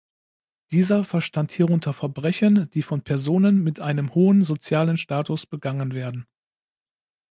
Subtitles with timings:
[0.71, 6.25] Dieser verstand hierunter Verbrechen, die von Personen mit einem hohen sozialen Status begangen werden.